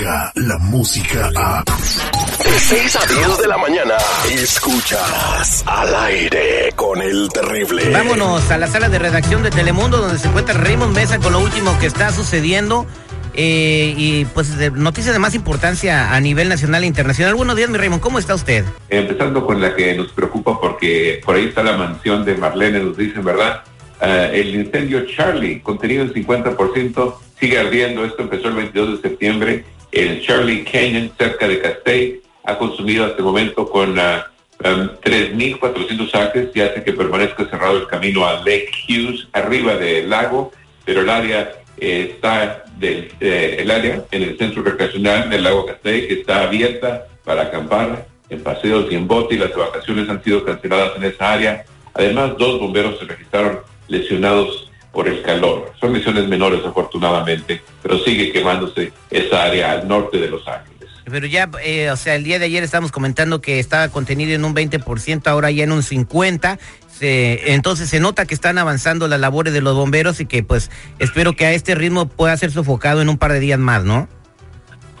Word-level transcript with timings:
Descarga 0.00 0.32
la 0.34 0.58
música 0.58 1.30
a. 1.36 1.62
De 1.62 2.58
6 2.58 2.96
a 2.96 3.06
10 3.06 3.38
de 3.38 3.48
la 3.48 3.58
mañana. 3.58 3.94
Escuchas 4.32 5.62
al 5.66 5.94
aire 5.94 6.72
con 6.74 7.02
el 7.02 7.28
terrible. 7.28 7.90
Vámonos 7.90 8.50
a 8.50 8.56
la 8.56 8.66
sala 8.66 8.88
de 8.88 8.98
redacción 8.98 9.42
de 9.42 9.50
Telemundo, 9.50 9.98
donde 9.98 10.18
se 10.18 10.28
encuentra 10.28 10.54
Raymond 10.54 10.94
Mesa 10.94 11.18
con 11.18 11.34
lo 11.34 11.40
último 11.40 11.78
que 11.78 11.86
está 11.86 12.12
sucediendo. 12.12 12.86
Eh, 13.34 13.92
y 13.94 14.24
pues 14.24 14.56
de 14.56 14.70
noticias 14.70 15.12
de 15.12 15.18
más 15.18 15.34
importancia 15.34 16.14
a 16.14 16.20
nivel 16.20 16.48
nacional 16.48 16.84
e 16.84 16.86
internacional. 16.86 17.34
Buenos 17.34 17.56
días, 17.56 17.68
mi 17.68 17.76
Raymond, 17.76 18.00
¿cómo 18.00 18.18
está 18.18 18.34
usted? 18.34 18.64
Empezando 18.88 19.44
con 19.44 19.60
la 19.60 19.76
que 19.76 19.94
nos 19.94 20.12
preocupa 20.12 20.58
porque 20.58 21.20
por 21.26 21.36
ahí 21.36 21.48
está 21.48 21.62
la 21.62 21.76
mansión 21.76 22.24
de 22.24 22.36
Marlene, 22.36 22.80
nos 22.80 22.96
dicen, 22.96 23.22
¿verdad? 23.22 23.64
Uh, 24.00 24.32
el 24.32 24.54
incendio 24.54 25.04
Charlie, 25.14 25.60
contenido 25.60 26.02
en 26.04 26.14
50%, 26.14 27.14
sigue 27.38 27.58
ardiendo. 27.58 28.06
Esto 28.06 28.22
empezó 28.22 28.48
el 28.48 28.54
22 28.54 29.02
de 29.02 29.08
septiembre. 29.08 29.64
El 29.92 30.22
Charlie 30.22 30.64
Canyon, 30.64 31.10
cerca 31.18 31.48
de 31.48 31.60
Castell, 31.60 32.22
ha 32.44 32.56
consumido 32.58 33.04
hasta 33.04 33.18
el 33.18 33.24
momento 33.24 33.68
con 33.68 33.98
uh, 33.98 34.22
um, 34.64 34.88
3.400 35.02 36.14
acres 36.14 36.50
y 36.54 36.60
hace 36.60 36.82
que 36.82 36.92
permanezca 36.92 37.44
cerrado 37.46 37.78
el 37.78 37.86
camino 37.86 38.24
a 38.26 38.38
Lake 38.38 38.70
Hughes, 38.88 39.28
arriba 39.32 39.76
del 39.76 40.08
lago, 40.08 40.52
pero 40.84 41.02
el 41.02 41.10
área 41.10 41.52
eh, 41.78 42.12
está 42.14 42.64
del, 42.76 43.12
eh, 43.20 43.56
el 43.60 43.70
área 43.70 44.04
en 44.10 44.22
el 44.22 44.38
centro 44.38 44.62
recreacional 44.62 45.28
del 45.28 45.42
lago 45.42 45.66
Castell, 45.66 46.06
que 46.06 46.14
está 46.20 46.42
abierta 46.42 47.06
para 47.24 47.42
acampar 47.42 48.06
en 48.28 48.42
paseos 48.42 48.86
y 48.90 48.94
en 48.94 49.08
bote, 49.08 49.34
y 49.34 49.38
las 49.38 49.54
vacaciones 49.54 50.08
han 50.08 50.22
sido 50.22 50.44
canceladas 50.44 50.96
en 50.96 51.04
esa 51.04 51.32
área. 51.32 51.64
Además, 51.94 52.34
dos 52.38 52.60
bomberos 52.60 52.98
se 52.98 53.04
registraron 53.06 53.60
lesionados 53.88 54.69
por 54.92 55.08
el 55.08 55.22
calor. 55.22 55.72
Son 55.80 55.92
lesiones 55.92 56.28
menores, 56.28 56.60
afortunadamente, 56.64 57.62
pero 57.82 57.98
sigue 57.98 58.32
quemándose 58.32 58.92
esa 59.10 59.44
área 59.44 59.72
al 59.72 59.88
norte 59.88 60.18
de 60.18 60.28
Los 60.28 60.46
Ángeles. 60.46 60.88
Pero 61.04 61.26
ya, 61.26 61.50
eh, 61.64 61.90
o 61.90 61.96
sea, 61.96 62.14
el 62.14 62.24
día 62.24 62.38
de 62.38 62.44
ayer 62.46 62.62
estamos 62.62 62.92
comentando 62.92 63.40
que 63.40 63.58
estaba 63.58 63.88
contenido 63.88 64.32
en 64.32 64.44
un 64.44 64.54
20%, 64.54 65.26
ahora 65.26 65.50
ya 65.50 65.64
en 65.64 65.72
un 65.72 65.82
50%. 65.82 66.58
Se, 66.88 67.54
entonces 67.54 67.88
se 67.88 67.98
nota 67.98 68.26
que 68.26 68.34
están 68.34 68.58
avanzando 68.58 69.08
las 69.08 69.18
labores 69.18 69.54
de 69.54 69.62
los 69.62 69.74
bomberos 69.74 70.20
y 70.20 70.26
que 70.26 70.42
pues 70.42 70.70
espero 70.98 71.32
que 71.32 71.46
a 71.46 71.52
este 71.52 71.74
ritmo 71.74 72.06
pueda 72.06 72.36
ser 72.36 72.50
sofocado 72.50 73.00
en 73.00 73.08
un 73.08 73.16
par 73.16 73.32
de 73.32 73.40
días 73.40 73.58
más, 73.58 73.84
¿no? 73.84 74.06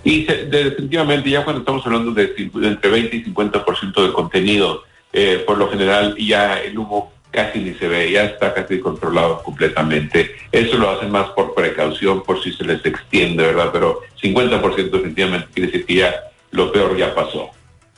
Y 0.02 0.24
se, 0.24 0.46
de, 0.46 0.64
definitivamente 0.70 1.28
ya 1.28 1.44
cuando 1.44 1.60
estamos 1.60 1.84
hablando 1.84 2.12
de, 2.12 2.28
de 2.28 2.68
entre 2.68 2.90
20 2.90 3.16
y 3.16 3.24
50% 3.24 4.06
de 4.06 4.12
contenido, 4.14 4.84
eh, 5.12 5.44
por 5.46 5.58
lo 5.58 5.68
general 5.68 6.16
ya 6.16 6.58
el 6.58 6.78
humo 6.78 7.12
casi 7.30 7.60
ni 7.60 7.74
se 7.74 7.88
ve, 7.88 8.10
ya 8.10 8.24
está 8.24 8.54
casi 8.54 8.80
controlado 8.80 9.42
completamente. 9.42 10.36
Eso 10.52 10.76
lo 10.76 10.90
hacen 10.90 11.10
más 11.10 11.30
por 11.30 11.54
precaución, 11.54 12.22
por 12.22 12.42
si 12.42 12.52
se 12.52 12.64
les 12.64 12.84
extiende, 12.84 13.44
¿verdad? 13.44 13.70
Pero 13.72 14.02
50% 14.22 14.90
definitivamente 14.90 15.48
quiere 15.52 15.70
decir 15.70 15.86
que 15.86 15.94
ya 15.94 16.14
lo 16.50 16.72
peor 16.72 16.96
ya 16.96 17.14
pasó. 17.14 17.50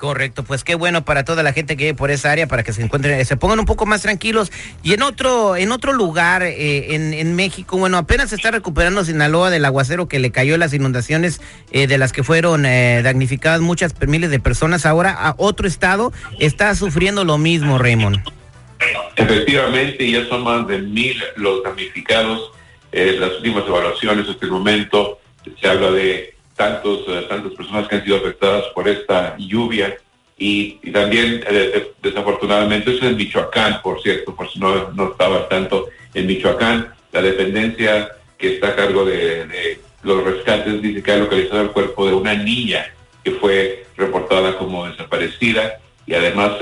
Correcto, 0.03 0.43
pues 0.43 0.65
qué 0.65 0.75
bueno 0.75 1.05
para 1.05 1.23
toda 1.23 1.45
la 1.45 1.53
gente 1.53 1.77
que 1.77 1.85
vive 1.85 1.97
por 1.97 2.11
esa 2.11 2.33
área 2.33 2.49
para 2.49 2.65
que 2.65 2.73
se 2.73 2.83
encuentren, 2.83 3.25
se 3.25 3.37
pongan 3.37 3.61
un 3.61 3.67
poco 3.67 3.87
más 3.87 4.03
tranquilos. 4.03 4.51
Y 4.83 4.95
en 4.95 5.03
otro, 5.03 5.55
en 5.55 5.71
otro 5.71 5.93
lugar, 5.93 6.43
eh, 6.43 6.97
en, 6.97 7.37
México, 7.37 7.79
bueno, 7.79 7.99
apenas 7.99 8.31
se 8.31 8.35
está 8.35 8.51
recuperando 8.51 9.05
Sinaloa 9.05 9.51
del 9.51 9.65
aguacero 9.65 10.09
que 10.09 10.19
le 10.19 10.33
cayó 10.33 10.57
las 10.57 10.75
inundaciones 10.75 11.41
eh, 11.71 11.87
de 11.87 11.99
las 11.99 12.13
que 12.13 12.25
fueron 12.25 12.67
eh, 12.67 13.03
damnificadas 13.05 13.61
muchas 13.61 13.95
miles 14.09 14.33
de 14.33 14.41
personas. 14.41 14.87
Ahora 14.87 15.13
a 15.13 15.37
otro 15.39 15.69
estado 15.69 16.13
está 16.41 16.75
sufriendo 16.75 17.25
lo 17.25 17.39
mismo, 17.39 17.79
Raymond. 17.79 18.25
Efectivamente, 19.23 20.11
ya 20.11 20.27
son 20.27 20.43
más 20.43 20.67
de 20.67 20.79
mil 20.79 21.23
los 21.37 21.63
damnificados. 21.63 22.53
Eh, 22.91 23.17
las 23.19 23.37
últimas 23.37 23.67
evaluaciones 23.67 24.29
hasta 24.29 24.45
el 24.45 24.53
momento 24.53 25.19
se 25.61 25.69
habla 25.69 25.91
de 25.93 26.35
tantos, 26.57 27.09
uh, 27.09 27.23
tantas 27.29 27.53
personas 27.53 27.89
que 27.89 27.97
han 27.97 28.05
sido 28.05 28.17
afectadas 28.19 28.65
por 28.75 28.89
esta 28.89 29.35
lluvia 29.39 29.97
y, 30.37 30.73
también 30.93 31.43
eh, 31.49 31.93
desafortunadamente 32.03 32.91
eso 32.91 33.05
es 33.05 33.13
en 33.13 33.17
Michoacán, 33.17 33.81
por 33.83 34.03
cierto, 34.03 34.35
por 34.35 34.51
si 34.51 34.59
no, 34.59 34.91
no 34.93 35.13
estaba 35.13 35.49
tanto 35.49 35.89
en 36.13 36.27
Michoacán, 36.27 36.93
la 37.13 37.23
dependencia 37.23 38.11
que 38.37 38.55
está 38.55 38.69
a 38.69 38.77
cargo 38.77 39.05
de, 39.05 39.47
de 39.47 39.81
los 40.03 40.23
rescates 40.25 40.83
dice 40.83 41.03
que 41.03 41.13
ha 41.13 41.17
localizado 41.17 41.63
el 41.63 41.71
cuerpo 41.71 42.07
de 42.07 42.15
una 42.15 42.35
niña 42.35 42.93
que 43.25 43.31
fue 43.33 43.87
reportada 43.97 44.59
como 44.59 44.87
desaparecida 44.87 45.79
y 46.07 46.15
además, 46.15 46.53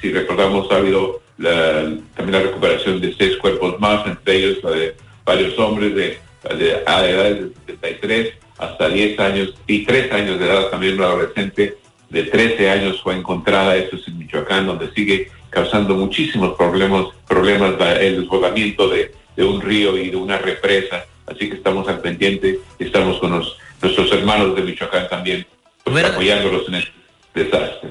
si 0.00 0.12
recordamos, 0.12 0.70
ha 0.72 0.76
habido 0.76 1.20
la, 1.38 1.92
también 2.16 2.42
la 2.42 2.48
recuperación 2.48 3.00
de 3.00 3.14
seis 3.14 3.36
cuerpos 3.36 3.78
más, 3.80 4.06
entre 4.06 4.36
ellos 4.36 4.58
la 4.62 4.70
de 4.72 4.94
varios 5.24 5.58
hombres 5.58 5.94
de, 5.94 6.18
de, 6.56 6.82
a 6.86 7.06
edades 7.06 7.40
de 7.66 7.72
73 7.72 8.34
hasta 8.58 8.88
10 8.88 9.20
años 9.20 9.54
y 9.66 9.84
3 9.84 10.12
años 10.12 10.38
de 10.38 10.46
edad, 10.46 10.68
también 10.68 10.94
una 10.94 11.06
adolescente 11.06 11.76
de 12.10 12.22
13 12.24 12.70
años 12.70 13.00
fue 13.02 13.14
encontrada, 13.14 13.76
esto 13.76 13.96
es 13.96 14.08
en 14.08 14.18
Michoacán, 14.18 14.66
donde 14.66 14.90
sigue 14.92 15.30
causando 15.50 15.94
muchísimos 15.94 16.56
problemas, 16.56 17.06
problemas 17.26 17.74
el 18.00 18.20
desbordamiento 18.20 18.88
de, 18.88 19.12
de 19.36 19.44
un 19.44 19.60
río 19.60 19.96
y 19.96 20.10
de 20.10 20.16
una 20.16 20.38
represa, 20.38 21.04
así 21.26 21.48
que 21.48 21.56
estamos 21.56 21.86
al 21.88 22.00
pendiente, 22.00 22.58
estamos 22.78 23.18
con 23.20 23.38
los, 23.38 23.56
nuestros 23.80 24.10
hermanos 24.12 24.56
de 24.56 24.62
Michoacán 24.62 25.08
también, 25.08 25.46
pues, 25.84 26.04
apoyándolos 26.04 26.68
en 26.68 26.74
esto 26.76 26.97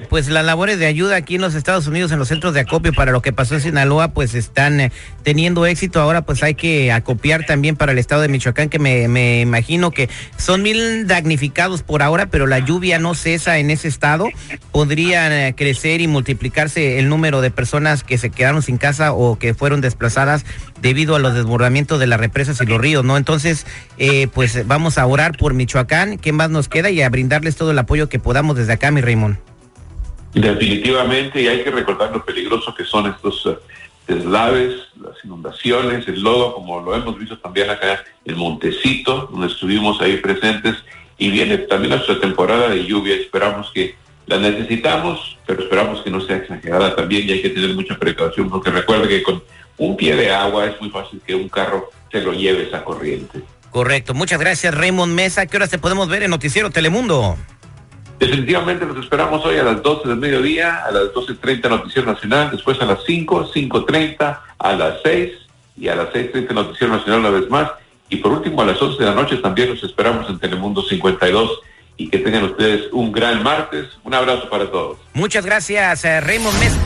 Pues 0.08 0.28
las 0.28 0.44
labores 0.44 0.78
de 0.78 0.86
ayuda 0.86 1.16
aquí 1.16 1.34
en 1.34 1.42
los 1.42 1.54
Estados 1.54 1.86
Unidos, 1.86 2.12
en 2.12 2.18
los 2.18 2.28
centros 2.28 2.54
de 2.54 2.60
acopio 2.60 2.92
para 2.94 3.12
lo 3.12 3.20
que 3.20 3.32
pasó 3.32 3.54
en 3.54 3.60
Sinaloa, 3.60 4.08
pues 4.08 4.34
están 4.34 4.80
eh, 4.80 4.92
teniendo 5.22 5.66
éxito. 5.66 6.00
Ahora 6.00 6.22
pues 6.22 6.42
hay 6.42 6.54
que 6.54 6.92
acopiar 6.92 7.44
también 7.44 7.76
para 7.76 7.92
el 7.92 7.98
estado 7.98 8.22
de 8.22 8.28
Michoacán, 8.28 8.70
que 8.70 8.78
me, 8.78 9.06
me, 9.08 9.42
imagino 9.42 9.90
que 9.90 10.08
son 10.38 10.62
mil 10.62 11.06
damnificados 11.06 11.82
por 11.82 12.02
ahora, 12.02 12.26
pero 12.26 12.46
la 12.46 12.58
lluvia 12.58 12.98
no 12.98 13.14
cesa 13.14 13.58
en 13.58 13.70
ese 13.70 13.88
estado. 13.88 14.28
Podrían 14.72 15.32
eh, 15.32 15.54
crecer 15.56 16.00
y 16.00 16.06
multiplicarse 16.06 16.98
el 16.98 17.08
número 17.08 17.42
de 17.42 17.50
personas 17.50 18.02
que 18.02 18.16
se 18.16 18.30
quedaron 18.30 18.62
sin 18.62 18.78
casa 18.78 19.12
o 19.12 19.38
que 19.38 19.52
fueron 19.52 19.80
desplazadas 19.82 20.46
debido 20.80 21.16
a 21.16 21.18
los 21.18 21.34
desbordamientos 21.34 22.00
de 22.00 22.06
las 22.06 22.20
represas 22.20 22.60
y 22.60 22.66
los 22.66 22.80
ríos, 22.80 23.04
¿no? 23.04 23.16
Entonces, 23.16 23.66
eh, 23.98 24.28
pues 24.32 24.66
vamos 24.66 24.96
a 24.96 25.06
orar 25.06 25.36
por 25.36 25.54
Michoacán, 25.54 26.18
¿qué 26.18 26.32
más 26.32 26.50
nos 26.50 26.68
queda? 26.68 26.90
Y 26.90 27.02
a 27.02 27.10
brindarles 27.10 27.56
todo 27.56 27.72
el 27.72 27.78
apoyo 27.78 28.08
que 28.08 28.18
podamos 28.18 28.56
desde 28.56 28.72
acá, 28.72 28.90
mi 28.90 29.00
Raymond. 29.00 29.37
Definitivamente, 30.34 31.42
y 31.42 31.48
hay 31.48 31.62
que 31.64 31.70
recordar 31.70 32.12
lo 32.12 32.24
peligroso 32.24 32.74
que 32.74 32.84
son 32.84 33.06
estos 33.06 33.44
uh, 33.46 33.56
deslaves, 34.06 34.74
las 35.00 35.24
inundaciones, 35.24 36.06
el 36.08 36.22
lodo, 36.22 36.54
como 36.54 36.80
lo 36.80 36.94
hemos 36.94 37.18
visto 37.18 37.38
también 37.38 37.70
acá 37.70 38.04
en 38.24 38.36
Montecito, 38.36 39.28
donde 39.30 39.48
estuvimos 39.48 40.00
ahí 40.00 40.16
presentes, 40.18 40.76
y 41.18 41.30
viene 41.30 41.58
también 41.58 41.90
nuestra 41.90 42.20
temporada 42.20 42.68
de 42.68 42.84
lluvia, 42.84 43.14
esperamos 43.16 43.70
que 43.72 43.96
la 44.26 44.38
necesitamos, 44.38 45.38
pero 45.46 45.62
esperamos 45.62 46.02
que 46.02 46.10
no 46.10 46.20
sea 46.20 46.36
exagerada 46.36 46.94
también 46.94 47.28
y 47.28 47.32
hay 47.32 47.42
que 47.42 47.50
tener 47.50 47.74
mucha 47.74 47.98
precaución, 47.98 48.50
porque 48.50 48.70
recuerde 48.70 49.08
que 49.08 49.22
con 49.22 49.42
un 49.78 49.96
pie 49.96 50.14
de 50.14 50.30
agua 50.30 50.66
es 50.66 50.80
muy 50.80 50.90
fácil 50.90 51.20
que 51.26 51.34
un 51.34 51.48
carro 51.48 51.90
se 52.12 52.20
lo 52.20 52.32
lleve 52.32 52.64
esa 52.64 52.84
corriente. 52.84 53.40
Correcto, 53.70 54.14
muchas 54.14 54.38
gracias 54.38 54.74
Raymond 54.74 55.14
Mesa, 55.14 55.46
¿qué 55.46 55.56
horas 55.56 55.70
te 55.70 55.78
podemos 55.78 56.08
ver 56.08 56.22
en 56.22 56.30
Noticiero 56.30 56.70
Telemundo? 56.70 57.36
Definitivamente 58.18 58.84
los 58.84 58.96
esperamos 58.96 59.44
hoy 59.44 59.58
a 59.58 59.62
las 59.62 59.82
12 59.82 60.08
del 60.08 60.16
mediodía, 60.16 60.84
a 60.84 60.90
las 60.90 61.04
12.30 61.14 61.68
Noticiero 61.68 62.12
Nacional, 62.12 62.50
después 62.50 62.80
a 62.80 62.84
las 62.84 62.98
5, 63.06 63.52
5.30, 63.52 64.40
a 64.58 64.72
las 64.72 64.98
6 65.04 65.32
y 65.76 65.88
a 65.88 65.94
las 65.94 66.08
6.30 66.08 66.52
Noticiero 66.52 66.94
Nacional 66.94 67.20
una 67.20 67.30
vez 67.30 67.48
más. 67.48 67.70
Y 68.10 68.16
por 68.16 68.32
último, 68.32 68.62
a 68.62 68.64
las 68.64 68.80
11 68.80 68.98
de 68.98 69.04
la 69.04 69.14
noche 69.14 69.36
también 69.36 69.68
los 69.68 69.84
esperamos 69.84 70.28
en 70.28 70.38
Telemundo 70.38 70.82
52 70.82 71.60
y 71.96 72.08
que 72.08 72.18
tengan 72.18 72.44
ustedes 72.44 72.86
un 72.92 73.12
gran 73.12 73.42
martes. 73.42 73.86
Un 74.02 74.14
abrazo 74.14 74.48
para 74.48 74.68
todos. 74.70 74.98
Muchas 75.12 75.44
gracias, 75.44 76.04
eh, 76.04 76.20
Raymond 76.20 76.58
Mesa. 76.58 76.78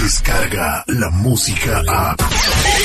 Descarga 0.00 0.84
la 0.86 1.10
música 1.10 1.82
a... 1.88 2.16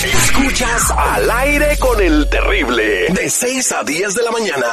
Escuchas 0.04 0.92
al 0.92 1.30
aire 1.30 1.78
con 1.80 2.02
el 2.02 2.28
terrible 2.30 3.08
de 3.10 3.30
6 3.30 3.72
a 3.74 3.84
10 3.84 4.16
de 4.16 4.24
la 4.24 4.32
mañana. 4.32 4.66